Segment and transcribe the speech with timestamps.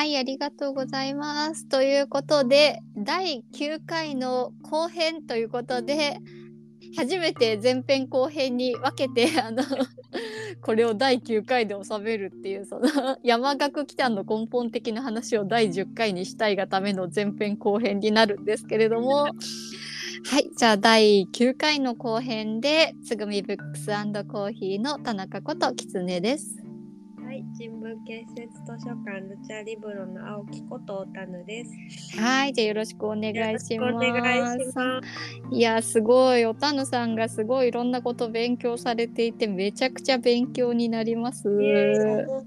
[0.00, 1.68] はい、ありがとうございます。
[1.68, 6.16] ということで、第9回の後編ということで、
[6.96, 9.62] 初めて前編後編に分けて、 あの、
[10.62, 12.88] これを第9回で収めるっていう、その、
[13.22, 19.28] 山岳祈祷の根本的な話を第10回にしたいがための前編後編になるんですけれども、は
[20.38, 23.88] い、じゃあ第9回の後編で、つぐみブックス
[24.26, 26.56] コーヒーの田中こときつねです。
[27.22, 27.44] はい、
[27.90, 32.20] 新聞建設図書館ルチャリブロの青木ことおたぬです。
[32.20, 33.94] はい、じゃあよろしくお願いします。
[33.96, 35.08] お願いします。
[35.50, 41.48] いや、すごい、おたぬさんがすごいいろんなこと勉強されていて、めちゃくちゃ勉強になります。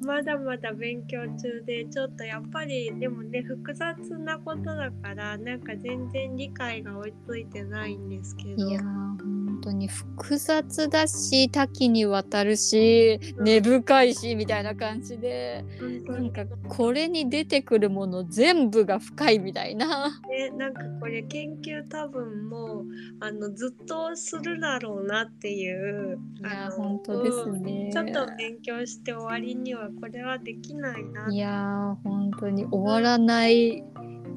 [0.06, 8.70] まだまだ勉強中で、ちょっとやっぱりでもね、複雑なことだから、なんか全然理解が追いついてないんですけど。
[8.70, 15.33] いやー、本当に複雑だし、多岐にわたるし、根深いし、みたいな感じで、
[15.80, 20.10] 本当になんかこれに出てくるもの全部が深いみたいな。
[20.30, 22.86] ね、なんかこれ研究多分もう
[23.20, 26.20] あのずっとするだろうなっていう。
[26.40, 27.90] いや本当ですね。
[27.94, 31.28] ちょっと勉強して終わりにはこれはできないな。
[31.30, 33.84] いやー本当に終わらない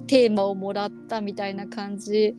[0.07, 2.35] テーマをもらったみたいな感じ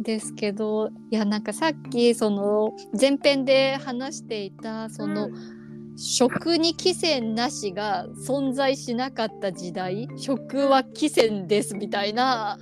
[0.00, 5.55] ですけどいやなんかさっきその前編で話していたその、うん
[5.96, 12.58] 食に寄せなしが存在しなかった時代食は寄せですみたいな。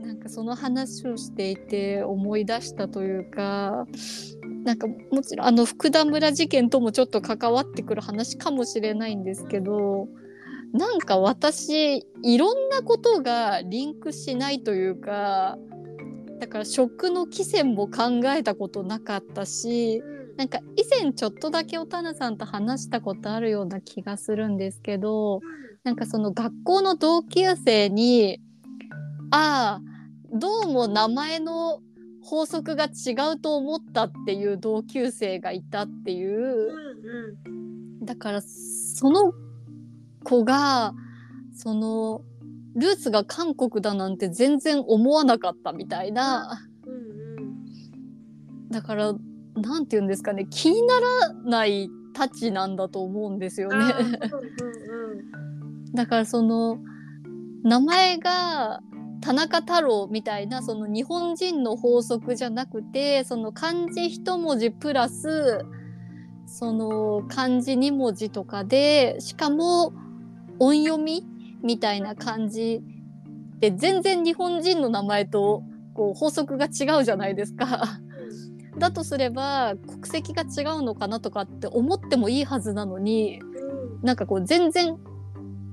[0.00, 3.86] なんかその話をしていて思い出したというか
[4.64, 10.08] なんかもちろんあの福田村事件ともちょっと関わってくる話かもしれないんですけど
[10.72, 15.56] なんか私いろんなことがリンクしないというか
[16.40, 20.02] だから食の起線も考えたことなかったし
[20.36, 25.40] なんか以前ちょっとだけおたなさんと話したことあるような気がするんですけど
[25.84, 28.40] なんかその学校の同級生に
[29.30, 29.94] ああ
[30.32, 31.80] どうも名前の
[32.24, 36.40] 法則が違うと思ったっていう同級生がいたっていう。
[36.40, 37.48] うん
[37.98, 38.04] うん。
[38.04, 39.32] だからその
[40.24, 40.94] 子が
[41.54, 42.22] その
[42.74, 46.66] ルーツが韓国だなんて全然思わなかったみたいな。
[46.86, 48.70] うん。
[48.70, 49.14] だから
[49.56, 53.78] なんて言うんですかね気にならないたちなんだと思うんですようん。
[53.78, 53.94] ね。
[53.98, 54.24] うんうん
[55.94, 56.78] だからその
[57.62, 58.80] 名前が
[59.20, 65.64] 田中太郎みたいなその日本人の法則じゃなくてその漢字一文字プラス
[66.46, 69.92] その漢字二文字とかでしかも
[70.58, 71.24] 音読み
[71.62, 72.82] みたいな感じ
[73.60, 75.62] で全然日本人の名前と
[75.94, 78.00] こう法則が違うじゃないですか。
[78.78, 84.06] だとすれば国籍が違うのかなとかって思ってもいいはずなのにうん。
[84.06, 84.96] なんかこう全然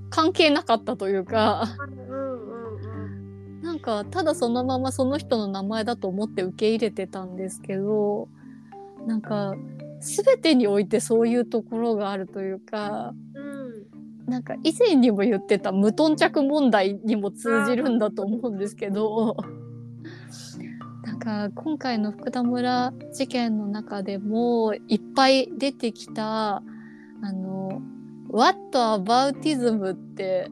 [0.10, 3.62] 関係なかったというかうんうんうん。
[3.62, 8.28] なんかただそのままその人の名前だと思って受け入れてたんですけど
[9.08, 9.56] なんか
[10.00, 14.32] 全てにおいてそういうところがあるというかうん。
[14.32, 19.36] なんか以前にも言ってた無頓着問題にも通じるんだと思うんですけど
[21.24, 26.64] か今回の福田村事件の中でもいっぱい出てきたあ
[27.32, 27.82] の
[28.30, 30.50] 「What aboutism」って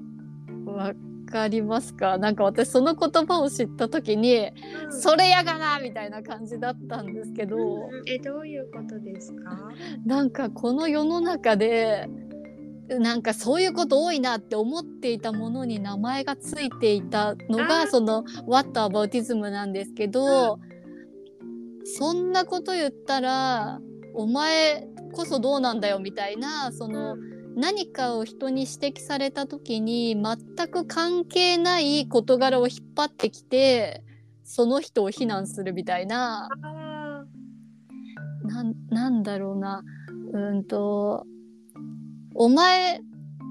[0.66, 0.94] わ
[1.32, 2.18] かりますか？
[2.18, 4.52] なんか私その言葉を知った時に
[4.86, 7.58] 「うんそれやがな!」みたいな感じだったんですけど。
[7.58, 9.70] うんえどういうことですか？
[10.06, 12.08] なんかこの世の中で
[12.98, 20.60] なんかそういうこと多いなって思っていたものに名前がついていたのがその「What aboutism」なんですけど、
[21.86, 23.80] そんなこと言ったら
[24.16, 27.16] お前こそどうなんだよみたいなその
[27.56, 34.04] 何かを人に指摘された時に全く関係ない事柄を引っ張ってきて
[34.44, 36.50] その人を非難するみたいな。
[36.64, 37.26] あ
[38.46, 39.84] なんなんだろうな。
[40.34, 41.26] うんと
[42.36, 43.02] お前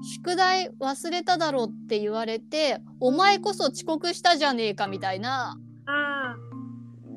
[0.01, 5.57] 宿題忘れただろって言われてお前こそ遅刻したじゃねえかみたいな。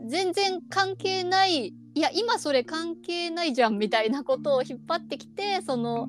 [0.09, 6.09] 全然関係ないいや今それ関係ないじゃんみたいなことを引っ張ってきてその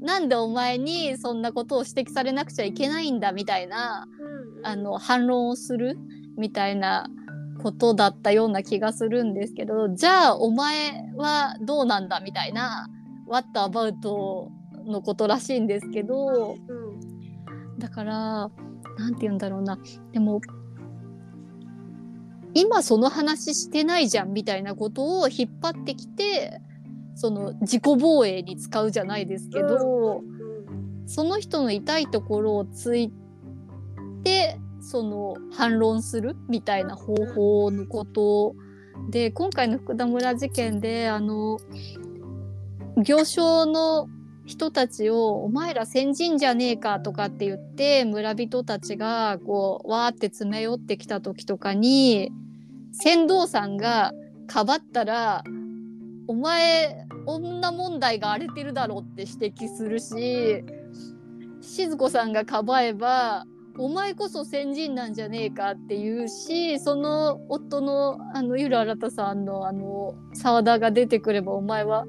[0.00, 4.66] なんでお前にそんなことを指摘されなくちゃいけないんだみたいなーうんうん。
[4.66, 5.96] あの反論をする
[6.36, 7.08] みたいな
[7.62, 12.88] ことだったような気がするんですけどじゃあお前はどうなんだみたいな
[13.26, 14.48] 「What about」
[14.88, 18.50] のことらしいんですけどうんだから
[18.98, 19.78] なんて言うんだろうな。
[20.12, 20.40] でも
[22.54, 26.60] 今その話してないじゃんみたいなことを引っ張ってきて
[27.14, 30.38] その自己防衛に使うじゃないですけど、うん
[31.08, 33.10] その人の痛いところをつい
[34.22, 38.54] てその反論するみたいな方法のこと
[39.08, 41.58] で今回の福田村事件であの
[42.98, 44.06] 行商の
[44.48, 52.32] 人たちを「お前ら先人じゃねえか」とかって言って村人たちがこうわーって詰め寄ってきた時とかに
[52.92, 54.12] 船頭さんが
[54.46, 55.44] かばったら
[56.26, 60.64] 「お前女問題が荒れてるだろ」って指摘するし
[61.60, 63.44] 静子さんがかばえば
[63.76, 72.06] 「お前こそ先人なんじゃねえか」って言うしその夫のあのゆる新さんのあの沢田が出てくれば「お前は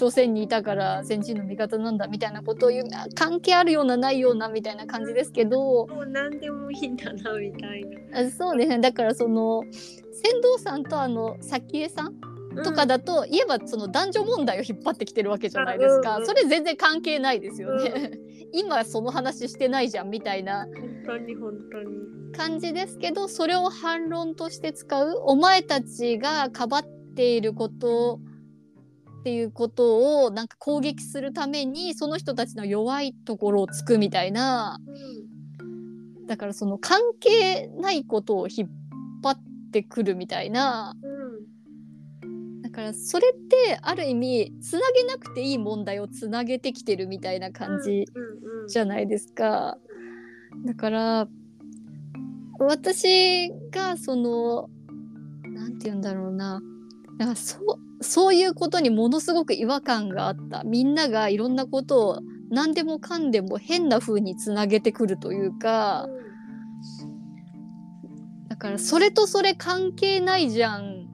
[0.00, 8.20] 朝鮮にいたから先人の味方なんだ」みたいなことを言う関係あるようなないようなみたいな感じですけどもう何でもいいんだなみたいな。
[8.20, 8.78] あそうですね。
[8.78, 12.14] だからその船頭さんとあの早紀江さん
[12.64, 18.18] とかだと、言えばその男女問題を引っ張ってきてるわけじゃないですか、うんうんそれ全然関係ないですよね、う
[18.52, 20.66] 今その話してないじゃんみたいな。
[20.66, 21.96] 本当に本当に。
[22.36, 28.20] 感じですけどそれを反論として使うお前たちがかばっていること
[29.20, 34.80] っていうことをなんか攻撃するためにその人たちの弱いところをつくみたいな。
[35.60, 35.64] う
[36.22, 36.26] ん。
[36.26, 38.70] だからその関係ないことを引っ
[39.22, 39.40] 張っ
[39.72, 40.96] てくるみたいな。
[42.22, 42.62] うん。
[42.62, 48.06] だからそれってある意味つなげなくていい問題をつなげてきてるみたいな感じ
[48.68, 49.76] じゃないですか。
[50.64, 51.28] だから
[52.58, 54.70] 私がその
[55.44, 56.62] なんて言うんだろうな
[57.20, 60.64] だからそうそういうことにものすごく違和感があった。
[60.64, 66.08] みんながいろんなことを何でもかんでも変な風につなげてくるというか。
[68.48, 71.08] だからそれとそれ関係ないじゃん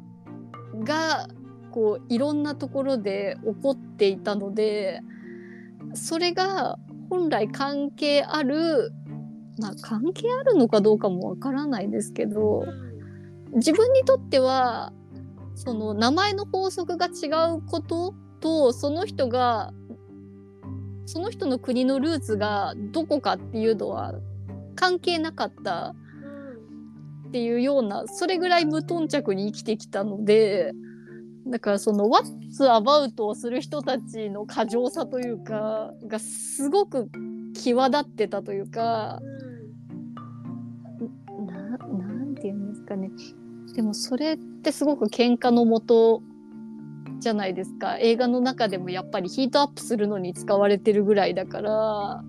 [0.85, 1.27] が
[1.73, 5.01] こういろんなところで起こっていたので
[5.95, 6.79] それが
[7.11, 8.93] 本来関係ある
[9.59, 12.65] まあ関係あるのかどうかもわからないですけど
[13.53, 14.93] 自分にとっては
[15.57, 19.73] その名前の法則が違うこととその人が
[21.07, 24.15] その人の国のルーツがどこかっていうのは
[24.75, 25.95] 関係なかった
[27.29, 30.73] っていうようなそれぐらい無頓着に生きてきたので
[31.47, 32.27] だからその「What's
[32.61, 37.09] about」をする人たちの過剰さというかがすごく
[37.55, 39.23] 際立ってたというか
[41.47, 43.11] ななんて言うんですかね
[43.77, 46.23] でもそれってすごく喧嘩のもと
[47.19, 47.99] じゃないですか。
[47.99, 52.25] 映画の中でもやっぱりヒートアップするのに使われてるぐらいだから。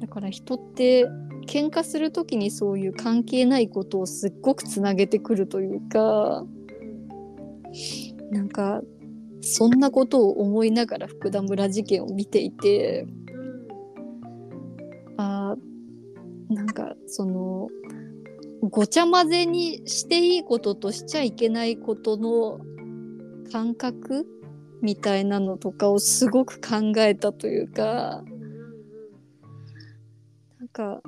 [0.00, 1.06] だから人って
[1.46, 6.46] 喧嘩する時にそういう関係ないことをすっごくつなげてくるというか。
[8.30, 8.80] なんか
[9.42, 13.06] そんなことを思いながら福田村事件を見ていて。
[15.18, 17.68] あーなんかその
[18.62, 22.60] ごちゃ混ぜにしていいこととしちゃいけないことの
[23.52, 24.26] 感覚
[24.82, 28.22] みたいなのとかをすごく考えたというか
[30.58, 31.00] なんか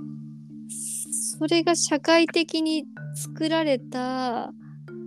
[1.39, 2.85] それが社会的に
[3.15, 4.51] 作られた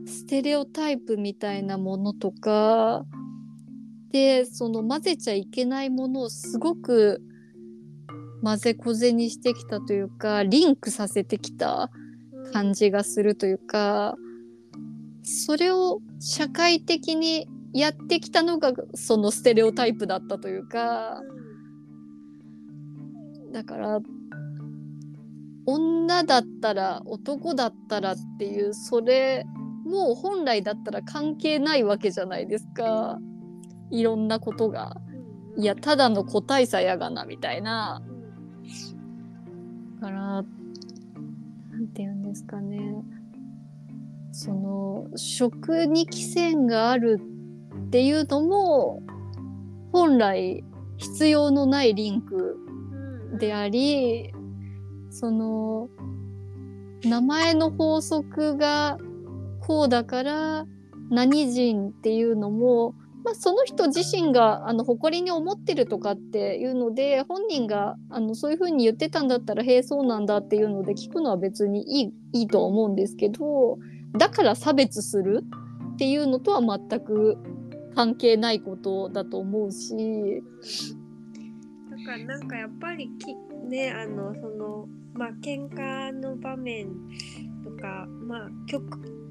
[0.05, 3.05] ステレオタイプみたいなものとか
[4.11, 7.21] でその混ぜちゃいけないものをすごく
[8.43, 11.89] 混ぜこぜにしてきたというかリンクさせてきた
[12.51, 14.15] 感じがするというか
[15.23, 21.21] それを社会的にやってきたのがそのステレオタイプだったというか
[23.51, 23.99] だから
[25.65, 29.45] 女だったら男だったらっていうそれ
[29.85, 33.19] もう本来だったら関係ないわけじゃないですか
[33.89, 34.95] いろんなことが。
[35.57, 38.01] いやただの個体差やがなみたいな。
[39.99, 40.45] だからなん
[41.93, 43.03] て言うんですかね。
[44.31, 47.19] その食に寄せがある
[47.87, 49.03] っていうのも
[49.91, 50.63] 本来
[50.95, 52.57] 必要のないリンク
[53.37, 54.33] であり
[55.09, 55.89] その
[57.03, 58.97] 名前の法則が
[59.59, 60.65] こうだから
[61.09, 73.77] 何人っていうのも、まあ、その人自身があの誇りに思ってるとかっていうので本人があのそういうふうに言ってたんだったらへえそうなんだっていうので聞くのは別にいいいいとは思うんですけど
[74.17, 75.43] だから差別する
[75.93, 77.37] っていうのとは全く
[77.95, 80.43] 関係ないことだと思うし。
[81.91, 83.35] だからなんかやっぱりき
[83.67, 86.87] ねあのそのまあ喧嘩の場面
[87.63, 88.83] とかまあ極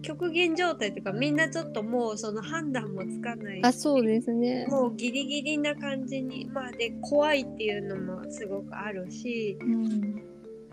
[0.03, 4.67] 極限状態とかみんなちょっともうその判断もつかないあそうですね。
[4.69, 10.23] もうギリギリな感じにまあで怖いっていうのもすごくあるしうん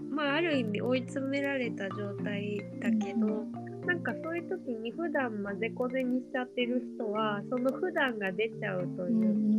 [0.09, 3.45] まあある意味追い詰められた状態だけど
[3.85, 9.57] なんかそういう時に普段まぜこぜにしちゃってる人はその普段が出ちゃうとういう、ん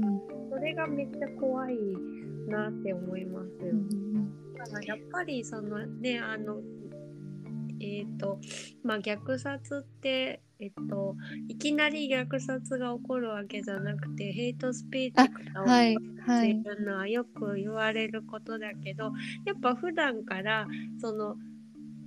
[0.50, 1.76] それがめっちゃ怖い
[2.48, 3.72] なって思いますよ。
[4.58, 6.60] だからやっぱりそのねあの
[7.80, 8.40] えっ、と
[8.82, 11.16] まあ虐殺ってえっと
[11.48, 16.64] いきなり虐殺が起こるわけじゃなくてヘイトスピーチがはい起こるってはい。
[16.74, 19.12] いうのはよく言われることだけど
[19.46, 20.66] やっぱ普段から
[21.00, 21.36] そのほ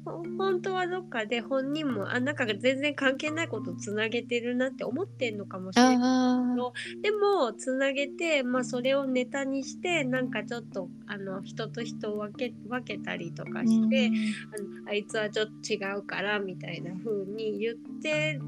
[0.04, 5.98] 本当はどっかで本人もあなんか全然関係ないことつなげてるなって思ってんのかもしれない。
[6.00, 6.56] あ
[7.02, 13.64] でもつなげて、まあ、それをネタにしてなんかちょっとあの人と人を分け分けたりとかあ。
[13.64, 14.12] して、
[14.56, 18.40] あのあいつはちょっと違うからみたいな風に言って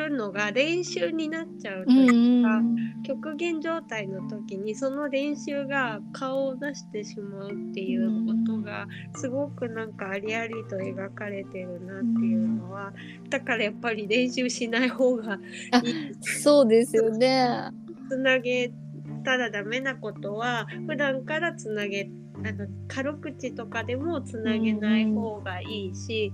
[0.00, 3.02] るのが練習になっちゃうとうんいうか、うん。
[3.02, 8.86] 極限状態の時にその練習が顔を出してしまうっていうことが
[9.16, 12.92] すごくなんかありありと描かれてるなっていうのは
[13.28, 16.14] だからやっぱり練習しない方がいい。
[16.22, 17.70] そうですよね。
[18.08, 18.72] つなげ
[19.22, 22.08] たらダメなことは普段からつなげ
[22.44, 26.32] あの軽口とかでもつなげない方がいいし、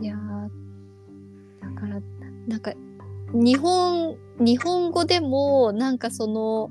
[0.00, 0.63] いやーだ
[1.88, 2.00] から
[2.46, 2.72] なんか
[3.32, 6.70] 日本日本語でもなんかその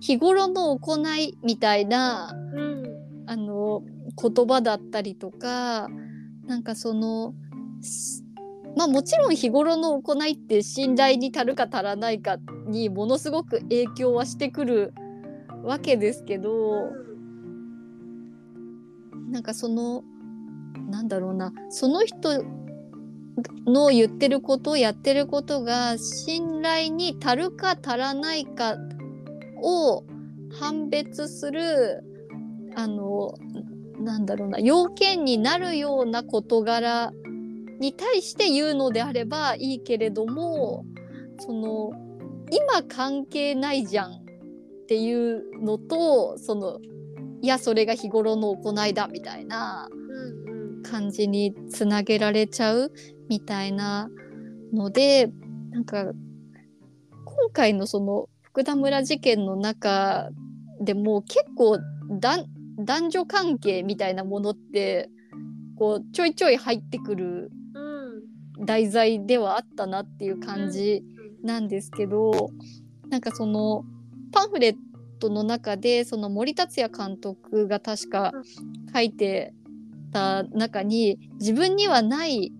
[0.00, 2.94] 日頃の行いみたいなうん。
[3.26, 3.82] あの
[4.20, 5.88] 言葉だったりとか
[6.46, 7.34] なんかその
[7.80, 8.22] し
[8.76, 14.94] まあもちろん日頃の行いって信頼に足るか足らないかにものすごく影響はしてくる
[15.62, 16.90] わけですけど、
[19.30, 20.02] なんかその
[20.90, 22.44] なんだろうなその人
[23.66, 28.76] の言ってることやってることが信頼に足るか足らないか
[29.62, 30.04] を
[30.58, 32.04] 判別する
[32.76, 33.34] あの
[33.98, 37.12] なんだろうな要件になるような事柄
[37.80, 40.84] に対して言うのであればいいけれども
[41.38, 41.92] その
[42.50, 46.78] 今関係ないじゃんっていうのとその
[47.40, 49.88] いやそれが日頃の行いだみたいな
[50.84, 52.92] 感じにつなげられちゃう
[53.28, 54.08] みたいな
[54.72, 55.30] ので
[55.70, 56.12] なんか
[57.24, 60.30] 今回のその福田村事件の中
[60.80, 61.78] でも結構
[62.08, 65.08] 男女関係みたいなものって
[65.76, 67.50] こうちょいちょい入ってくる
[68.60, 71.02] 題材ではあったなっていう感じ
[71.42, 72.50] なんですけど、
[73.10, 73.84] なんかその
[74.32, 74.76] パンフレッ
[75.18, 78.32] トの中でその森達也監督が確か
[78.94, 79.52] 書いて
[80.12, 82.52] た中に自分にはない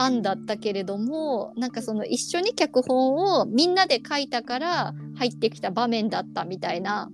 [0.00, 7.10] 案だったけれどもなんかその一緒に脚本をみんなで書いたから入ってきた場面だったみたいな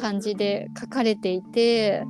[0.00, 2.04] 感じで書かれていて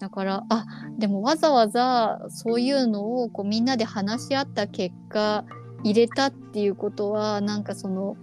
[0.00, 0.66] だからあ
[0.98, 5.44] でもわざわざそういうのをこうみんなで話し合った結果
[5.84, 8.16] 入れたっていうことはなんかその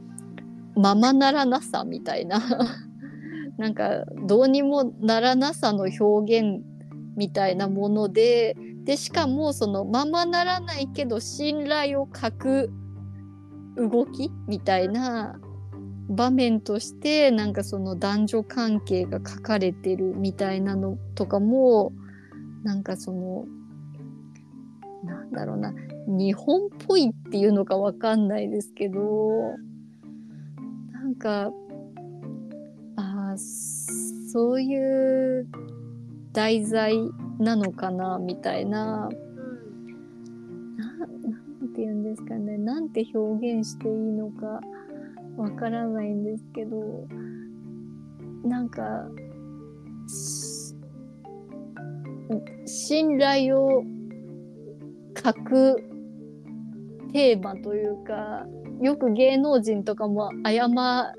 [0.76, 2.42] ままならなさみたいな
[3.58, 6.62] なんかどうにもならなさの表現
[7.16, 8.56] みたいなもので
[8.90, 12.72] でしかもそのままならないけど信頼を欠く
[13.78, 15.40] 動きみたいな
[16.10, 21.92] 場面としてなんかその男女関係が書かれてるみたいなのとかも
[22.64, 23.46] なんかその
[25.04, 25.72] なんだろうな
[26.08, 29.54] 日本っぽいっていうのかわかんないですけど
[30.92, 31.52] なんか
[32.96, 35.48] あーそういう
[36.34, 36.96] 題材
[37.40, 39.10] なのかなみたいな。
[39.10, 40.78] うん。
[40.78, 42.58] ななんて言うんですかね。
[42.58, 44.62] なんて表現していいのか
[45.40, 47.08] わからないんですけど
[48.44, 49.08] なんか
[50.06, 50.76] し
[52.66, 53.84] 信頼を
[55.14, 55.76] 欠く
[57.14, 58.46] テーマというか
[58.82, 60.68] よく芸能人とかも謝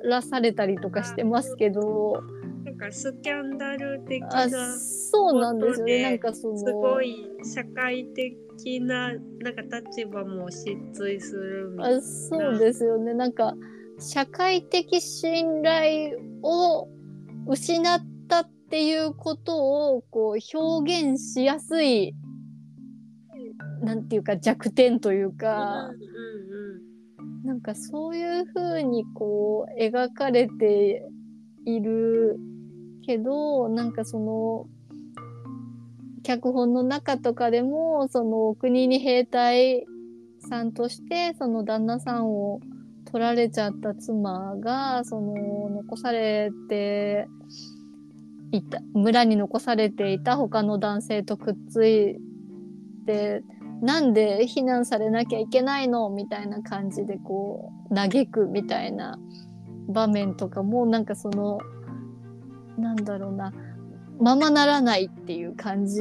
[0.05, 2.23] らされたりとかしてますけど
[2.81, 6.03] かスキャンダル的あなそうなんですよね。
[6.03, 11.99] なんかそのすごい社会的ななんか立場も失墜するみたいな。
[11.99, 13.15] あそうですよね。
[13.15, 13.55] なんか
[13.99, 16.89] 社会的信頼を
[17.47, 22.15] 失ったっていうことをこう表現しやすい
[23.83, 27.47] なんていうか弱点というか、うんうん。
[27.47, 31.07] なんかそういう風にこう描かれて
[31.67, 32.39] いる
[33.07, 34.67] けどなんかその
[36.23, 39.87] 脚本の中とかでもその国に兵隊
[40.49, 42.61] さんとしてその旦那さんを
[43.11, 45.35] 取られちゃった妻がその
[45.71, 47.27] 残されて
[48.53, 52.19] いた村に残されていた他の男性とくっつい
[53.07, 53.43] て
[53.81, 56.11] なんで避難されなきゃいけないの？
[56.11, 59.19] みたいな感じでこう嘆くみたいな
[59.89, 61.59] 場面とかもなんかその
[62.81, 63.53] なんだろうな。
[64.21, 66.01] ままならないっていう感じ。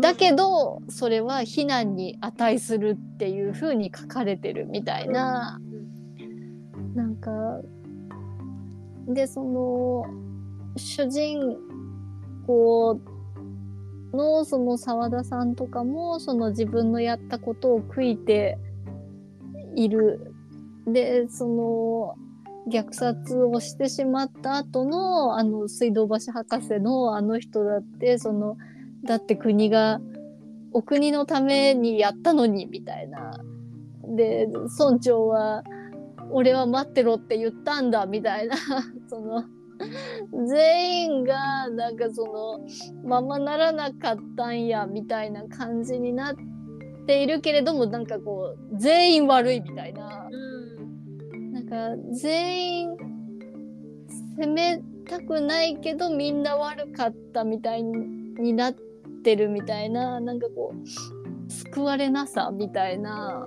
[0.00, 5.60] だけどそれは避難に値するっていう風に書かれてるみたいな。
[6.94, 7.30] なんか
[9.08, 10.04] でその
[10.76, 11.56] 主人
[12.46, 13.00] 公
[14.12, 18.58] のその澤田さんとかもその自分のやったことを悔いて
[19.76, 20.34] いる。
[20.86, 22.16] でその
[22.68, 28.56] 虐殺をしてしまった後のあの水道橋博士のあの人だってその
[29.04, 30.00] だって国が
[30.72, 33.38] お国のためにやったのにみたいな。
[34.16, 35.62] で村長は
[36.32, 38.56] 「俺は待ってろって言ったんだ」みたいな
[39.08, 39.44] その
[40.46, 46.36] 全員がなんかそのままならなかったんやみたいな感じになっ
[47.06, 50.28] ているけれどもなんかこう全員悪いみたいな。
[51.72, 52.96] か全員
[54.36, 58.76] 責めたくないけどみんな悪かったみたいになっ
[59.24, 63.46] てるみたいななんかこう救われなさみたいな。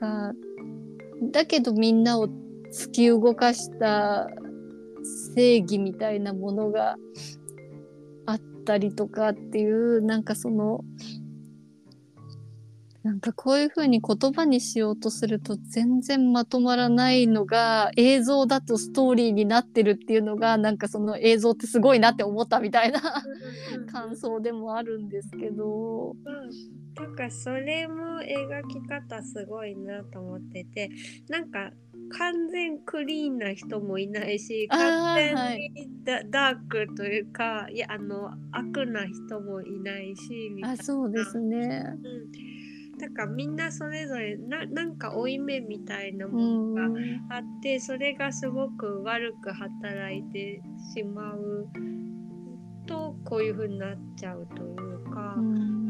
[0.00, 0.34] なんか
[1.32, 2.28] だけどみんなを
[2.72, 4.28] 突き動かした
[5.34, 6.96] 正義みたいなものが
[8.24, 10.84] あったりとかっていうなんかその
[13.08, 23.00] なんかこういうふうに言葉にしようとすると全然まとまらないのが映像だとストーリーになってるっていうのがなんかその映像ってすごいなって思ったみたいな
[23.90, 26.10] 感想でもあるんですけど。
[26.10, 26.16] うん。
[26.98, 30.90] なんかそれも描き方すごいなと思ってて
[31.28, 31.70] なんか
[32.10, 40.82] 完全クリーンな人もいないし完全にダはい、ダークというかいやあの悪な人もいないしみたいな。
[40.82, 42.47] あそうですね、うん
[42.98, 46.82] だからみんなそれぞれななんか負い目みたいなものが
[47.36, 50.60] あって、それがすごく悪く働いて
[50.94, 51.68] しまう
[52.86, 55.36] とこういう風になっちゃうというか、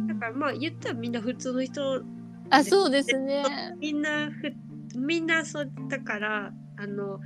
[0.08, 2.02] だからまあ言ったらみんな普通の人
[2.50, 3.44] あそうですね。
[3.80, 4.52] みんなふ
[4.98, 7.20] みんなそうだからあの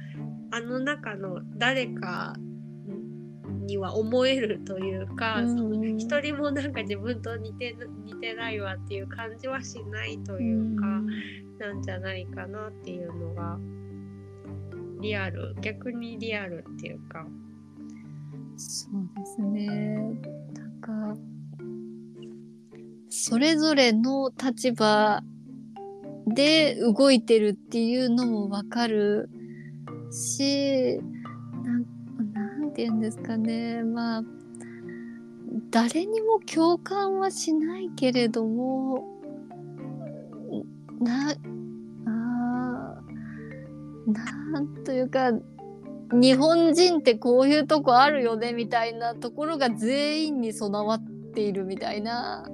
[0.50, 2.34] あの中の誰か
[3.72, 11.06] には思えるというか、うん、一人もなんか自分と似て似てないわっていう感じはしないというか、うん、
[11.58, 13.58] なんじゃないかなっていうのが
[15.00, 17.26] リアル逆にリアルっていうか。
[18.56, 19.66] そうですね。
[20.52, 21.16] なんか
[23.08, 25.22] それぞれの立場
[26.26, 29.30] で動いてるっていうのもわかる
[30.10, 31.00] し
[32.72, 34.24] て言うんですかねまあ
[35.70, 39.06] 誰にも共感はしないけれども
[41.00, 43.02] なあ
[44.50, 45.32] なんというか
[46.12, 51.04] 日本人ってこういうとこあるよねみたいなところが全員に備わっ
[51.34, 52.46] ているみたいな。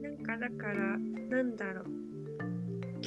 [0.00, 0.98] なんかだから
[1.36, 2.02] なんだろう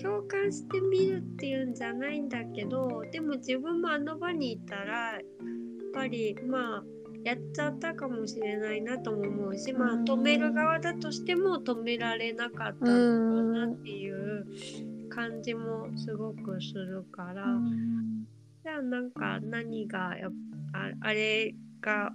[0.02, 5.18] 共感してみるっていうんじゃないんだけどでも自分もあの場にいたら
[5.96, 6.84] ぱりまあ
[7.24, 14.46] やっちゃったかもしれないなとも思うし、まあ止める側だとしても止められなかったのかなっていう
[15.10, 17.46] 感じもすごくするから、
[18.64, 20.28] じゃあなんか何がや
[20.74, 22.12] ああれが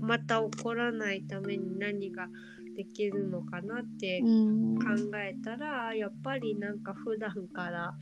[0.00, 2.28] また起こらないために何が
[2.76, 7.94] できるのかなって考えたら、うん、やっぱりなんか普段からあ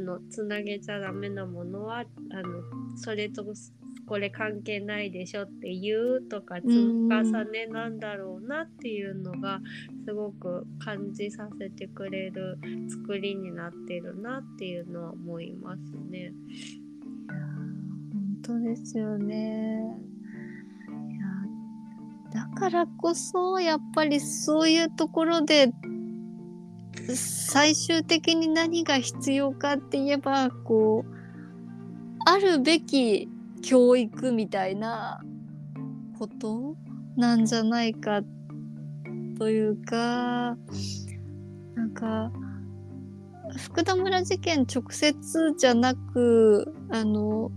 [0.00, 2.06] のつなげちゃダメなものはあの
[2.96, 3.44] それと
[4.06, 9.60] これ関係ないでしょって言うとか積み重ねなんだろうなっていうのが
[10.06, 16.32] すごく感じさせてくれる作りになってるなっていうのは思いますね。
[18.48, 20.06] 本当ですよね。
[22.32, 25.72] だからこそやっぱりそういうところで
[27.14, 31.16] 最終的に何が必要かって言えばこう
[32.26, 33.28] あるべき
[33.66, 35.20] 教育みたいな
[36.20, 36.76] こと
[37.16, 38.22] なんじゃないか
[39.36, 40.56] というか
[41.74, 42.30] なんか
[43.56, 45.16] 福田村事件直接
[45.58, 47.50] じゃなくあの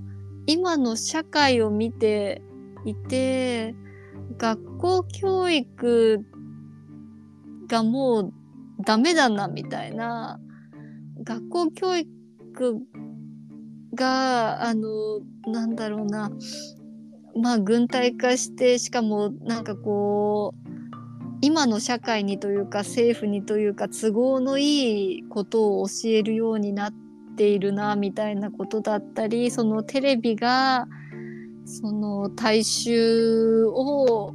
[0.47, 2.41] 今の社会を見て
[2.85, 3.75] いて
[4.39, 6.25] 学校教育
[7.67, 8.33] がもう
[8.83, 10.39] ダメだなみたいな
[11.21, 12.09] 学校教育
[13.99, 16.31] があのなんだろうな。
[17.35, 20.69] まあ軍隊化してしかもなんかこう
[21.41, 26.93] 今の社会にというか政府にというか都合のいいことを教えるようになっ
[27.37, 30.87] ているなみたいなことだったりそのテレビが
[31.65, 34.33] その大衆を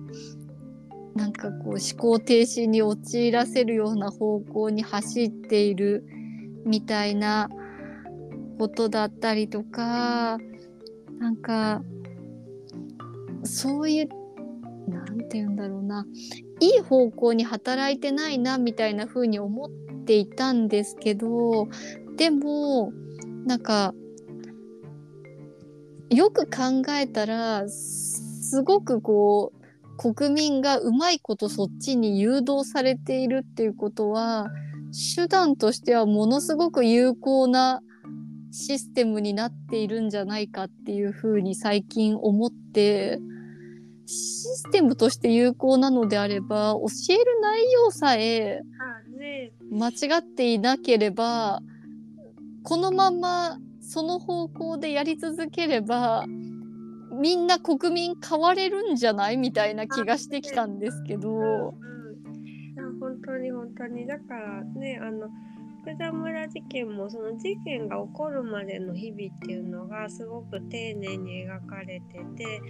[1.15, 6.05] なんかこう思考停止に陥らせるような方向に走っている
[6.65, 7.51] みたいな
[8.59, 10.39] ことだったりとか
[11.19, 11.83] なんか
[13.45, 14.09] そういう
[14.89, 16.07] なんて言うんだろうな。
[16.61, 19.71] いい方向に働いてないなみたいな風に思っ
[20.05, 21.69] ていたんですけど
[22.17, 22.93] でも
[23.45, 23.93] なんか
[26.11, 29.65] よく考えたらすごくこう
[29.97, 34.49] 国民がうまいことそっちに誘導されているっていうことは
[35.17, 37.81] 手段としてはものすごく有効な
[38.57, 43.19] システムになっているんじゃないかっていうふうに最近思って
[44.07, 48.63] システムとして有効なのであれば教える内容さえ
[49.73, 51.63] 間違っていなければ
[52.63, 56.25] このままその方向でやり続ければ
[57.21, 61.75] みんな国民変われるんじゃないみたいな気がしてきたんですけど。
[63.01, 65.29] 本当に本当にだからねあの
[65.85, 72.63] 福田村事件もその事件が起こるまでの日々っていうのがすごく丁寧に描かれてて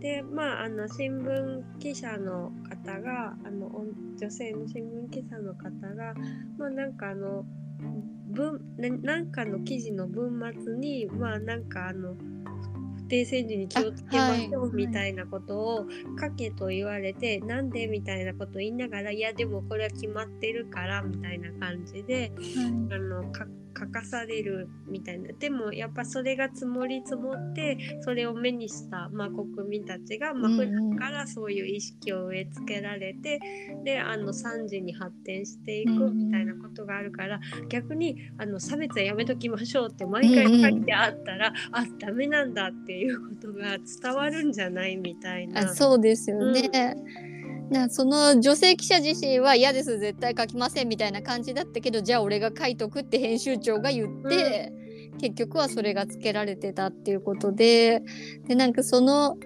[0.00, 3.70] でまああの新聞記者の方があの
[4.18, 6.14] 女性の新聞記者の方が
[6.58, 7.44] まあなんかあの
[8.32, 8.60] 文
[9.02, 12.16] なんかの記事の文末にまあなんかあの
[13.06, 15.86] 定戦時に気をつけましょうみたいなことを
[16.20, 23.44] 書けと言われて、はい、なんでみたいなこと言いながらいやでもこれは決まってるからみたいな感じで、はい、あの書
[23.86, 25.32] かされるみたいな。
[25.32, 45.60] でもやっぱそれが積もり積もってそれを目にした、まあ、国民たちが、まあ、普段からそういう意識を植え付けられて、うんうん、であの惨事に発展していくみたいなことがあるから、うん、逆にあの差別はやめときましょうって毎回書いてあったら、うんうん、あダメなんだっていうことが伝わるんじゃないみたいな。
[45.60, 46.70] あそうですよね、
[47.30, 47.35] うん
[47.70, 54.72] なその女性記者自身は嫌です絶対書きませんみたいな感じだったけどじゃあ俺が書いとくって編集長が言って、
[55.12, 58.02] うん、結局はそれがつけられてたっていうことで
[58.46, 59.36] でなんかその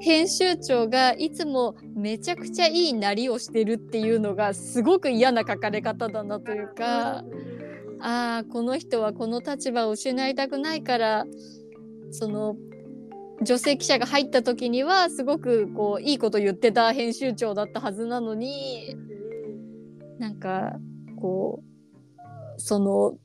[0.00, 7.24] 編集長がいつもめちゃくちゃいいなりをしてるっていうのがすごく嫌な書かれ方だなというか、
[8.00, 11.24] ああこの人はこの立場を失いたくないから
[12.10, 12.56] その
[13.42, 18.96] 女性記者が入った時にはすごくこういいこと言ってた編集長だったはずなのに
[20.18, 20.76] なんか
[21.20, 23.16] こうその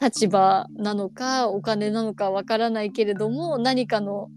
[0.00, 4.28] 立場なのかお金なのかわからないけれども何かの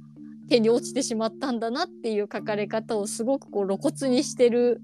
[0.49, 4.81] 手に落ちてしまったんだなっていう書かれ方をすごくこう露骨にしてる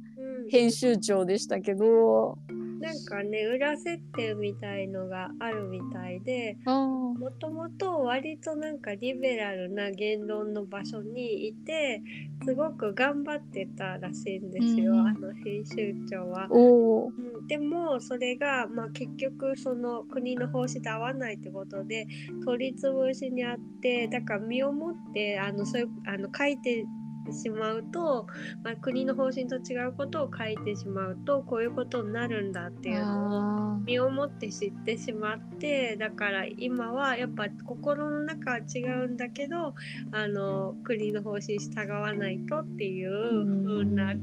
[0.49, 2.37] 編集長でしたけど。
[2.83, 12.01] なんかね裏設定みたいのがあるみたいでもともと割となんかリベラルな言論の場所にいて
[12.43, 16.47] すごく頑張ってたらしいんですよ、うん、あの編集長は。
[16.51, 17.11] う
[17.43, 22.05] ん、でもそれが、まあ、結局その国の方針と合わないってことで
[22.43, 26.85] 取り潰しにあってだから身をもってあのそういうあの書いて
[27.23, 28.27] てしまうと、
[28.63, 39.73] まあ、国の方針と違うことを書いてしまうとこういうことになるんだっていうのを身をもって知ってしまってだから今はやっぱ心の中は違うんだけど
[40.11, 44.13] あの国の方針従わないとっていう風な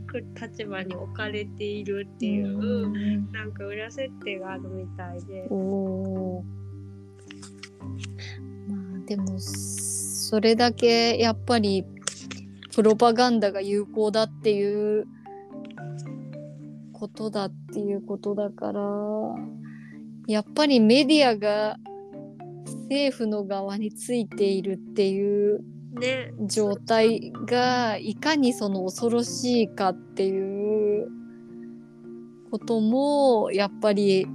[0.41, 5.49] 立場に置かれているっていうなんか裏設定があるみたいで。
[8.69, 11.85] まあでもそれだけやっぱり
[12.81, 15.07] プロパガンダが有効だっていう
[16.95, 18.81] ことだっていうことだから
[20.27, 21.77] やっぱりメディアが
[22.85, 25.63] 政府の側についているっていう
[26.47, 31.09] 状態がいかにその恐ろしいかっていう
[32.51, 34.27] こともやっぱり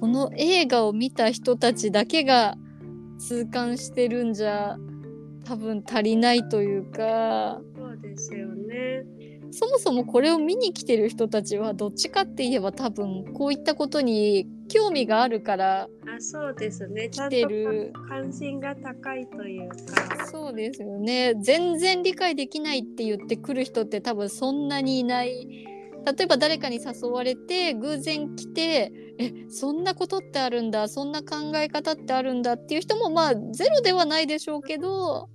[0.00, 2.56] この映画を見た人たちだけが
[3.20, 4.76] 痛感してるんじゃ
[5.48, 7.58] 多分足りないというか。
[7.74, 9.06] そうですよね。
[9.50, 17.08] そもそもこれを見に来てる人たちはどっちかって言えば多分こういったことに興味があるからあそうですね。
[17.08, 17.94] 来てる。
[18.10, 20.26] 関心が高いというか。
[20.26, 21.32] そうですよね。
[21.40, 25.66] 全然理解できないって言ってくる人って多分そんなにいない。
[26.04, 35.28] 例えば誰かに誘われて偶然来てえそんなことってあるんだそんな考え方ってあるんだっていう人もまあゼロではないでしょうけど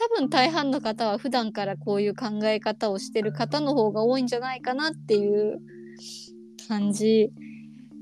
[0.00, 5.60] 多分大半の方は普段からこういう考え方をしてる方の方が多いんじゃないかなっていう
[6.68, 7.30] 感じ。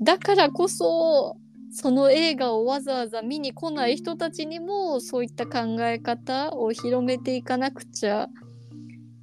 [0.01, 1.35] だからこそ
[1.73, 8.29] その映画をわざわざ見に来ない人たちにもそういった考え方を広めていかなくちゃ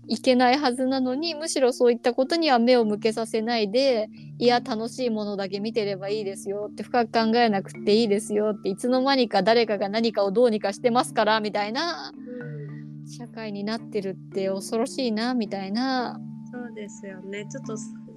[0.09, 13.07] いけないはずなのにむしろそういったことには目を向けさせないでいや楽しいものだけ見てればいいですよって深く考えなくていいですよっていつの間にか誰かが何かをどうにかしてますからみたいなうん。
[13.09, 16.19] 社会になってるって恐ろしいなみたいな。
[16.53, 17.47] そうですよね。
[17.49, 17.77] ちょっと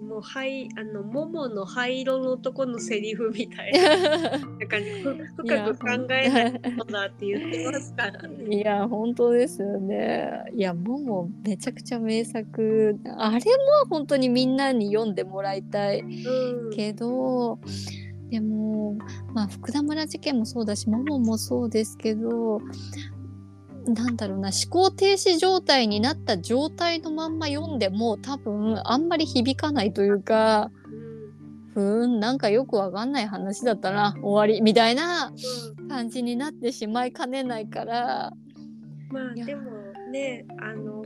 [0.10, 3.90] もう灰あの桃の灰色の男のセリフみたいな。
[4.32, 8.56] なんかふ深く考えないことだって言ってますからね。
[8.56, 10.46] いや 本当ですよね。
[10.56, 13.00] いやももめちゃくちゃ名作。
[13.18, 13.42] あれも
[13.88, 16.00] 本当にみんなに読んでもらいたい。
[16.00, 16.72] うん。
[16.72, 17.60] けど
[18.32, 18.98] でも
[19.34, 22.62] まあ福田村事件もそうだしもももそうですけど
[23.94, 35.32] なんだろうな思考停止状態になった状態のまんま読んでも多分あんまり響かないというかうんふーんなんかよくわかんない話だったな終わりみたいな
[35.80, 35.88] うん。
[35.90, 38.32] 感じになってしまいかねないから。
[39.12, 39.72] まあでも
[40.12, 41.04] ねあの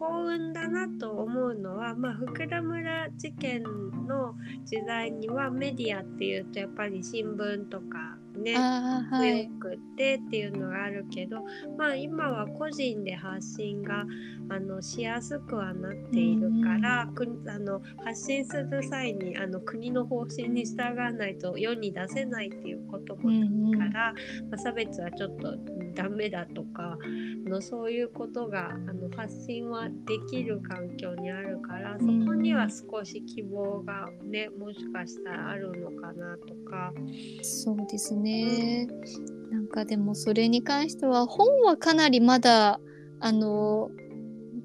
[0.00, 11.38] 幸運だなと思うのは、まあ、福田村事件の時代にはメディアっていうとやっぱり新聞とかね強くってっていうのがあるけど、
[11.76, 14.04] まあ今は個人で発信が
[14.48, 24.12] あのしやすくはなっているから、くあの発信する際にあの国の方針に従わないと世に出せないっていうこともうんうんから、
[24.50, 25.56] まあ、差別はちょっと
[25.94, 26.96] ダメだとか
[27.46, 36.92] のそういうことがあの発信はできる環境にあるからそこには少し希望がねもしかしたらあるのかなとか。
[37.42, 38.29] そうですね。
[39.50, 42.80] なんかでもそれに関しては本はかなりまだ
[43.20, 43.90] あの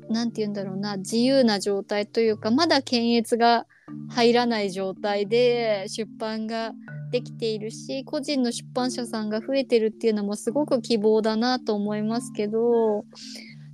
[0.10, 3.66] なんて言うんだろうな自由な状態というかまだ検閲が
[4.10, 6.72] 入らない状態で出版が
[7.12, 13.06] できているし個人の出版社さんが増えてるっていうのもすごく希望だなと思いますけど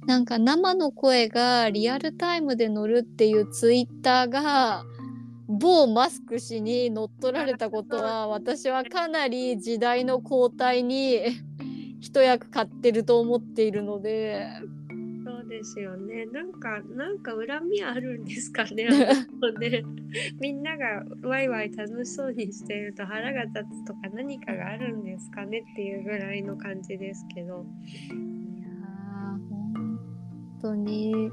[0.08, 4.84] なんか生の声がリアルタイムで乗るっていうツイッターが
[5.48, 11.20] 某マスク氏に乗っ取られたことは私はかなり時代の交代に
[12.00, 14.48] 一役買ってると思っているので
[15.24, 16.26] そうですよね。
[16.26, 18.86] なんか、なんか恨みあるんですかね。
[19.60, 19.84] ね
[20.42, 27.66] みんながワイワイ楽しそうにしていると腹が立つとか何かがあるんですかねっていうぐらいの感じですけど。
[28.10, 30.00] いやー本
[30.60, 31.32] 当に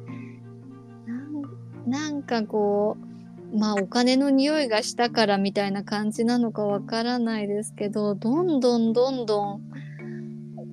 [1.06, 3.07] なんなんかこう
[3.52, 9.62] まあお金の匂いがしたからみたいな感じなのかわからないですけどどんどんどんどん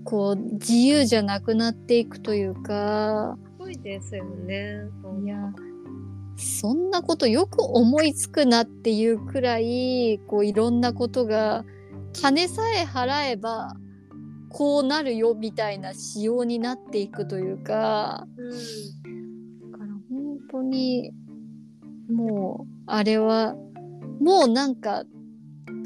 [0.03, 4.81] こう自由じゃなくなっていくというかすごいですよね。
[5.23, 5.38] いや
[6.38, 11.63] そんなことよく思いつくなっていうくらいこういろんなことが
[12.13, 13.75] 金さえ払えば
[14.49, 19.71] こうなるよみたいな仕様になっていくというかうん。
[19.71, 21.13] だから本当に
[22.09, 23.55] もうあれは
[24.19, 25.03] もうなんか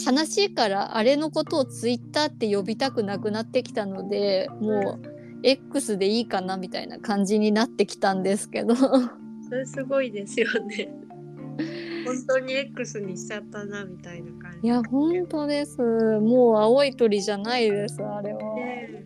[0.05, 5.10] 悲しいからあれのことをツイッターって呼びたくなくなってきたのでもう
[5.43, 10.93] X でいいかなみたいな感じになってきたんですけどそれすごいですよね。
[12.05, 14.67] 本当に X にしちゃったなみたいな感じ。
[14.67, 18.55] いや本当ですもう青い鳥じゃないですあれは。
[18.55, 19.05] ね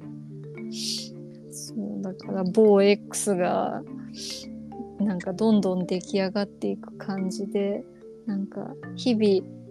[1.51, 3.83] そうだから某 X が
[4.99, 7.83] なんかどんどん出来上がっていく感じで
[8.25, 9.63] なんか日々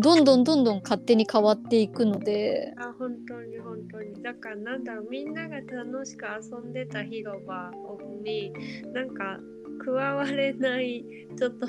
[0.00, 4.22] どんどんどんどん勝手に変わっていくのであ本当に本当に。
[4.22, 7.70] だからなんだろうみんなが楽しく遊んでた広場
[8.24, 8.52] に
[8.92, 9.38] なんか
[9.84, 11.04] 加われない
[11.38, 11.66] ちょっと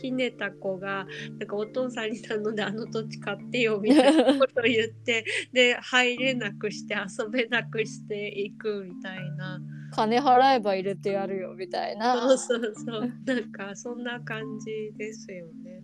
[0.00, 1.06] ひねた子が
[1.38, 9.60] なんかお父さんに頼んであの土地買ってよみたいなことを言ってで入れなくして遊べなくしていくみたいな。
[9.94, 12.28] 金払えば入れてやるよみたいな。
[12.28, 15.80] そうそうそうなんかそんな感じですよね。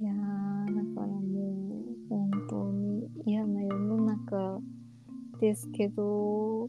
[0.00, 4.58] いやーだからもう本当に嫌な世の中
[5.40, 6.68] ですけど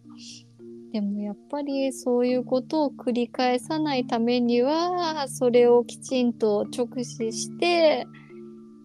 [0.93, 8.05] でもやっぱりそういうことを繰り返さないためにはそれをきちんと直視して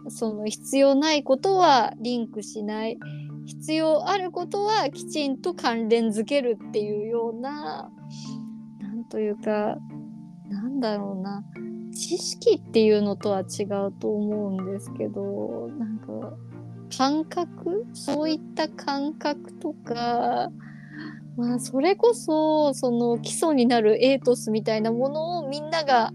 [0.08, 2.98] その必要ないことはリンクしない
[3.46, 7.90] 必要あることはきちんと関連づけるっていうような
[8.80, 9.76] なんというか
[10.48, 11.42] なんだろうな。
[11.92, 16.36] 知識っていうのとは違うと思うんですけどなんか
[16.94, 17.86] 感覚？
[17.94, 20.50] そういった感覚とか
[21.36, 26.12] まあそれこそその基礎になるエイトスみたいなものをみんなが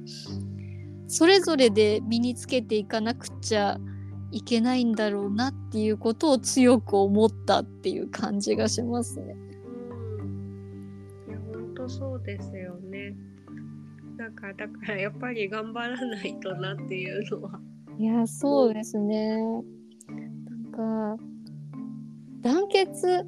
[1.08, 3.80] それぞれで身につけていかなくちゃ
[4.32, 9.36] いけないんだろうなっていうことを強く思ったっていう感じがしますね。
[11.54, 13.16] 本当そうですよね。
[14.18, 17.60] なんかだからやっぱり頑張らないとなっていうのは。
[17.98, 19.38] いやそうですね。
[19.38, 21.24] なんか
[22.42, 23.26] 団結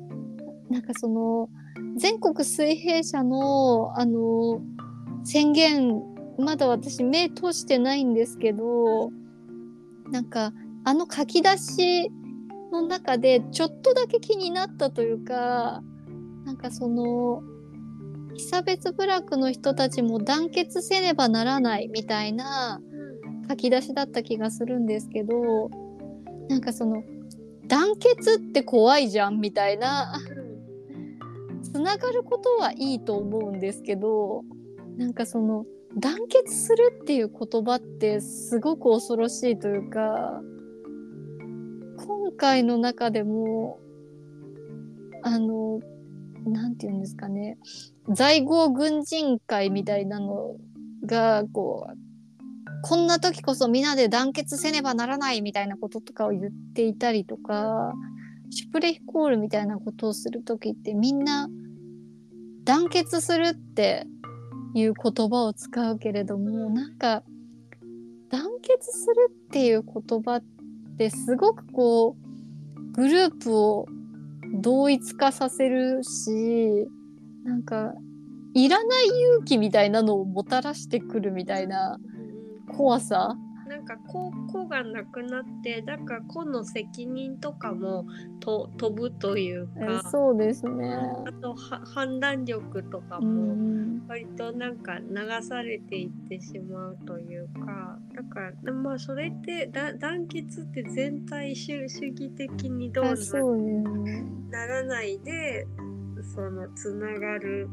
[0.70, 1.50] なんかその
[1.98, 4.62] 全国水平社のあの
[5.24, 6.02] 宣言
[6.38, 9.12] まだ私目通してないんですけど
[10.12, 10.54] なんか
[10.86, 12.12] あの書き出し
[12.72, 15.82] の中でちょっとだけ気になったというか
[16.46, 17.42] なんかその
[18.36, 22.82] 被差別部落の人たちも団結せねばならないみたいな
[23.50, 25.70] 書き出しだった気がするんですけど
[26.50, 27.04] なんかその
[27.68, 30.20] 団結って怖いじゃんみたいな
[31.62, 34.44] つながることはいいと思うんですけど
[34.98, 35.66] なんかその
[35.98, 40.42] 団結するっていう言葉ってすごく恐ろしいというか
[42.06, 43.80] 今回の中でも
[45.24, 45.80] あの
[46.46, 47.58] 何て言うんですかね。
[48.10, 50.58] 在郷軍人会みたいなの
[51.06, 51.98] がこう
[52.82, 57.94] こんな時こそみんなで団結せねばならないみたいなこととかを言っていたりとか
[58.50, 61.48] シュプレヒコールみたいなことをする時ってみんな
[62.66, 64.06] 団結するって
[64.76, 67.24] いう言葉を使うけれどもなんか
[68.30, 70.53] 団結するっていう言葉って
[71.10, 73.88] すごくこうグループを
[74.62, 76.88] 同一化させるし
[77.44, 77.94] なんか
[78.54, 81.98] いらない勇気みたいなのをもたらしてくるみたいな
[82.78, 83.36] 怖さ
[83.68, 88.06] なんかこうがなくなってだから個の責任とかも
[88.40, 90.96] と飛ぶというかそうですね。
[91.26, 93.56] あと判断力とかも
[94.08, 95.08] 割となんか流
[95.48, 105.68] されていってしまうというかだからまあそれってだ団結って全体主義的にどうな,、ならないで
[106.24, 107.70] そのつながる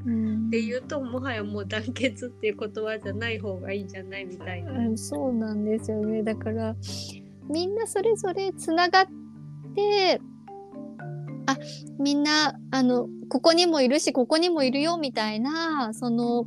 [0.48, 6.22] っていうと、うん、もはやもう団結っていう言葉じゃない方がいいんじゃないみたいな、うん、そうなんですよね。
[6.22, 6.74] だから
[7.48, 9.06] みんなそれぞれつながっ
[9.74, 10.20] て
[11.46, 11.56] あ
[11.98, 16.46] みんなあのここにもいるしここにもいるよみたいなその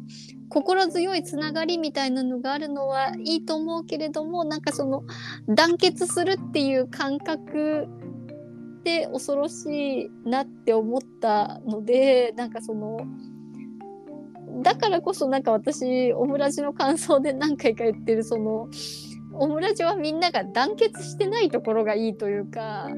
[0.49, 5.03] 心強いつながりみたいなのがあるのはいいと思うけれどもなんかその
[5.47, 7.87] 団結するっていう感覚
[8.83, 12.99] って恐ろしいなって思ったのでなんかその
[14.61, 18.67] だからこそなんか私オムラジの感想で何回か言ってるその
[19.35, 22.89] オムラジはみんなが団結してないところがいいというか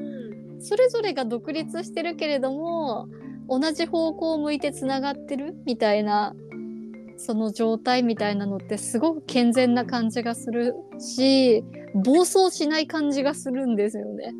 [0.58, 3.06] それぞれが独立してるけれども
[3.48, 6.34] 同じ方向を向いてつながってるみたいな
[7.16, 14.34] その状態みたいなのってすごく健全な感じがするし暴走しない感じがするんですよね。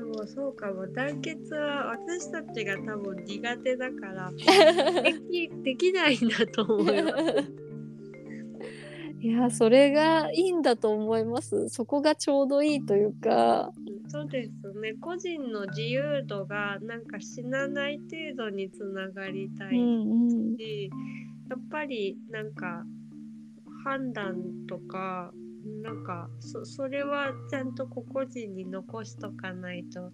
[0.00, 4.32] もそうかも団結は私たちが多分苦手だから
[5.02, 7.52] できできないんだと思います。
[9.20, 11.68] いやそれがいいんだと思います。
[11.70, 13.72] そこがちょうどいいというか。
[14.08, 14.94] そうですね。
[15.00, 20.56] 個人の自由度がなんか死なない程度につながりたいし、うんうん、
[21.48, 22.84] やっぱりなんか
[23.82, 25.32] 判断とか
[25.82, 30.10] なんかそそれはちゃんと個々人に残しとかないと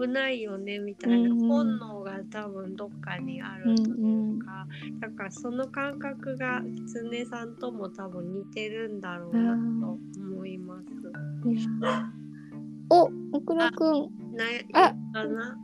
[0.00, 10.84] 危ないよねみたいな本能が多分どっかにあるというか、うんうん、だからその感覚が狐さんとも多分似てるんだろうなと思います。
[12.90, 14.08] お、オクラくん。
[14.72, 15.58] あ、かな？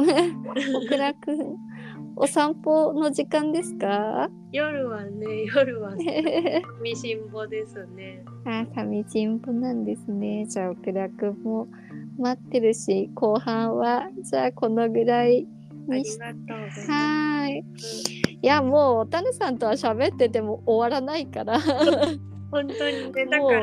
[0.00, 1.69] オクラくん。
[2.22, 4.28] お散歩の時間ですか？
[4.52, 5.92] 夜はね、夜は
[6.82, 8.22] 寂しんぼですね。
[8.44, 10.44] あ、寂しんぼなんですね。
[10.46, 11.66] じゃあ、オクラくんも
[12.18, 15.46] 待ってるし、後半は、じゃあこのぐらい
[15.88, 16.18] にし
[16.92, 17.64] はい。
[18.42, 21.58] いや、もう、タヌさんとは喋ってても終わらないから
[22.52, 23.60] 本当にね、だから、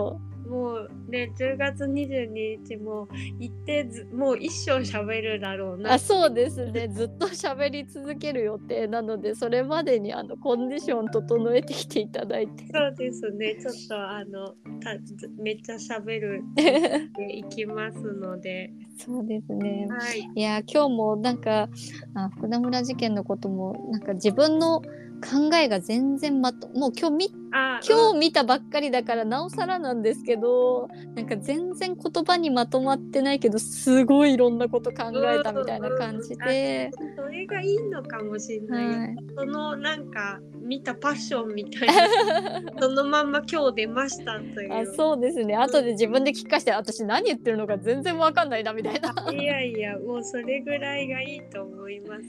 [0.49, 3.07] もうね10月22日も
[3.39, 5.93] 行ってずもう一生喋るだろうな。
[5.93, 6.87] あそうですね。
[6.87, 12.65] ずっと喋り続ける予定なのでそれまでにあのコンディション整えてきていただいて。
[12.73, 13.55] そうですね。
[13.55, 14.47] ちょっとあの
[14.81, 18.71] たずめっちゃ喋るでいきますので。
[18.97, 19.87] そうですね。
[19.89, 20.29] はい。
[20.35, 21.69] いや今日もなんか
[22.15, 24.81] あ福田村事件のこともなんか自分の
[25.18, 37.15] 考えが全然まともう今日みあ今日見たばっかりだからなおさらなんですけどなんか全然言葉にまとまってないけどすごいいろんなこと考えたみたいな感じで、うん。
[37.15, 38.84] それがいいのかもしれない。
[38.84, 42.61] よ、はい、そのなんか見たパッションみたいな。
[42.80, 44.74] そのまんま今日出ましたという。
[44.74, 45.55] あそうですね。
[45.55, 49.32] 後で自分で聞かして私何言ってるのか全然わかんないなみたいな。
[49.32, 52.24] いやいやもうそれぐらいがいいと思います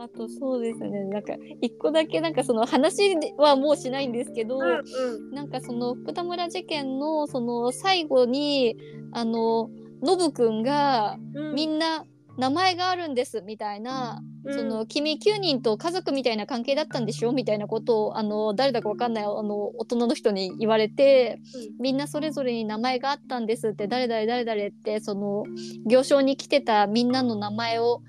[0.00, 1.04] あとそうですね。
[1.04, 5.34] なんか一個だけなんかその話はもうしないんですけど、うんうん。
[5.34, 8.76] なんかその福田村事件のその最後に
[9.12, 9.70] あの
[10.02, 11.54] ノブくんがうん。
[11.54, 12.04] みんな
[12.36, 14.54] 名前があるんですみたいな、うん。
[14.54, 21.40] その君9人と家族みたいな関係だったんでしょみたいなことをあの誰だかわかんないあの大人の人に言われて
[21.80, 25.44] みんなそれぞれに名前があったんですって誰々誰々ってその
[25.86, 28.02] 行商に来てたみんなの名前を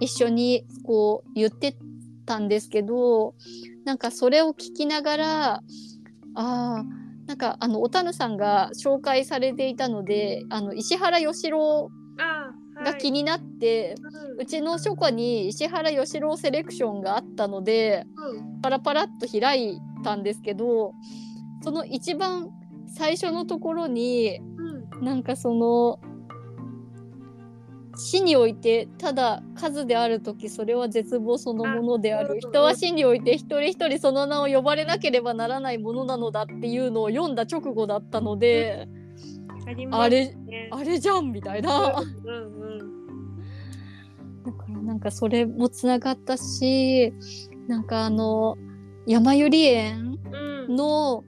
[0.00, 1.76] 一緒にこう言って
[2.24, 3.34] たんですけど
[3.84, 5.60] なんかそれを聞きながら
[6.34, 11.90] あーなんかあのおたぬさんが紹介されていたのであの石原義郎
[12.84, 14.40] が気になって、うん。
[14.40, 18.60] うちの書庫に石原義郎セレクションがあったのでうん。
[18.60, 20.92] パラパラっと開いたんですけど
[21.62, 22.50] その一番
[22.86, 24.38] 最初のところに
[24.98, 25.04] うん。
[25.04, 25.98] なんかその
[27.96, 32.38] 死においてただ数である時それは絶望そのものである。
[32.40, 38.86] 人は死において一人一人その名を呼ばれなければならないものなのだっていうのを読んだ直後だったので
[39.90, 40.68] あれね。
[40.70, 41.94] あれじゃんみたいな。
[42.24, 42.96] うんうん
[44.44, 47.12] だからなんかそれもつながったし
[47.66, 48.56] なんかあの
[49.04, 50.18] 山百合園
[50.68, 50.76] うん。
[50.76, 51.24] の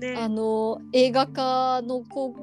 [0.00, 0.16] ね。
[0.18, 2.34] あの映画化の広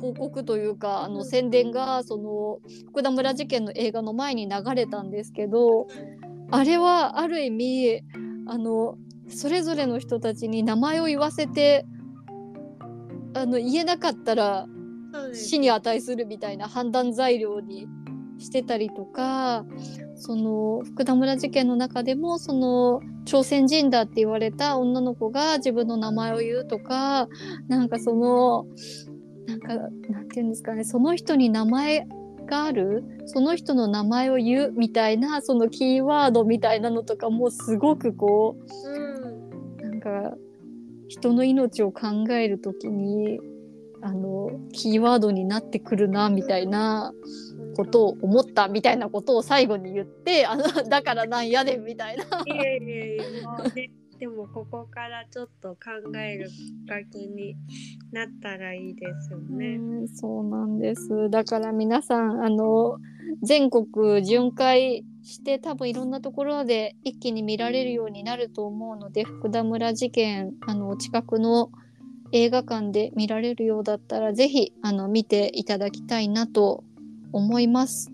[0.00, 5.86] 広告というかあの宣伝がその福田村事件の映画の前に流れたんですけど
[6.50, 8.02] あれはある意味
[8.46, 8.96] あの
[9.28, 11.86] それぞれの人たちに名前を言わせて
[13.34, 14.66] あの言えなかったら
[15.32, 17.86] 死に値するみたいな判断材料に
[18.38, 19.64] してたりとか
[20.16, 27.28] その福田村事件の中でもその朝鮮人だって言われた女の子が自分の名前を言うとか
[27.68, 28.66] なんかその
[29.46, 32.06] なんかなんていうんですかねその人に名前
[32.46, 40.36] があるその人の名前を言うみたいなそのキーワードみたいなのとかもすごくこううんなんか
[41.08, 43.40] 人の命を考えるときに
[44.02, 47.12] あのキーワードになってくるなみたいな
[47.76, 52.24] ことを思ったみたいなことを最後に言ってあのだからなんやねんみたいな。
[52.46, 53.22] いやいやいや
[54.20, 57.56] でもここからちょっと考えるきっかけに
[58.12, 59.76] なったらいいですよね。
[59.76, 62.98] うんそうなんですだから皆さんあの
[63.42, 71.70] 全国巡回して多分いろんなところで一気に見られるようになると思うので福田村事件あの近くの
[72.32, 76.84] 映画館で見られるようだったらぜひあの見ていただきたいなと
[77.32, 78.09] 思います。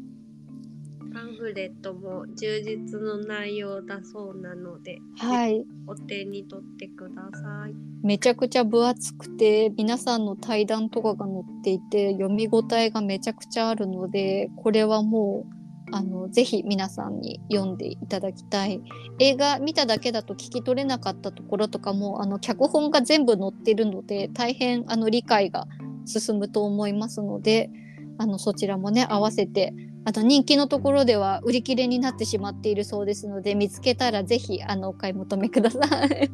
[1.16, 7.74] パンフレットも充実の内容だそうなので、はいお手に取ってください。
[8.06, 15.46] めちゃくちゃ分厚くて皆さんの対談とかが載っていて読み応えがめちゃくちゃあるのでこれはも
[15.90, 18.82] うあのぜひ皆さんに読んでいただきたい
[19.18, 25.66] 映画見ただけだと聞き取れなかったところとかもあの脚本が全部載ってるので大変あの理解が
[26.04, 27.70] 進むと思いますので
[28.18, 29.72] あのそちらもね合わせて
[30.06, 36.30] あと人気のところでは売り切れになってしまっているそうですので見つけたらぜひあのお買い求めください。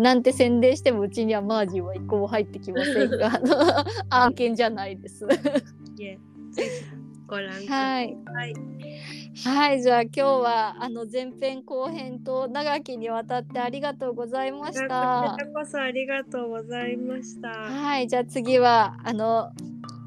[0.00, 3.38] なんて宣伝してもうちにはマージンは一個も入ってきませんが
[4.08, 5.26] 案件じゃないです。
[7.26, 7.74] ご覧くださ。
[7.74, 8.16] はいい。
[9.44, 15.36] はい、じゃあ今日はあの前編後編と長きにわたってありがとうございましこちたら。
[15.54, 17.48] こそありがとうございました。
[17.48, 19.50] はい、じゃあ次はあの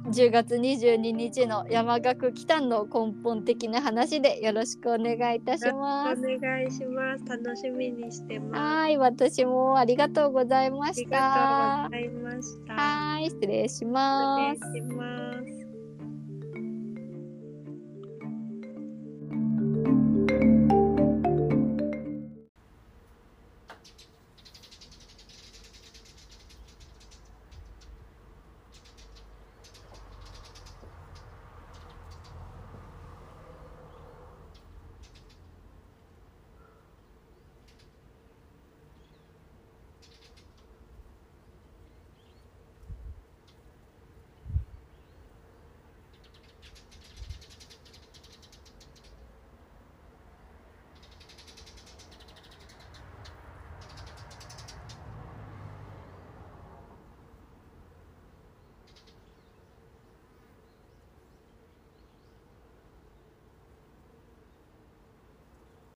[0.05, 6.21] 10月22日の山岳北の根本的な話でよろしくお願いいたします。
[6.23, 7.25] お願いします。
[7.25, 8.85] 楽しみにしてます。
[8.85, 11.89] はい、私もありがとうございまありしたがとうご。
[11.89, 12.73] ざいました。
[12.73, 14.59] はい、失礼します。
[14.59, 15.58] 失礼します。